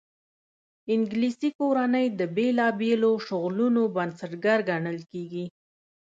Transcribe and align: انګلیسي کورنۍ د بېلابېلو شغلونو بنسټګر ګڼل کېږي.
انګلیسي 0.93 1.49
کورنۍ 1.59 2.05
د 2.19 2.21
بېلابېلو 2.35 3.11
شغلونو 3.27 3.81
بنسټګر 3.95 4.59
ګڼل 4.69 4.99
کېږي. 5.11 5.45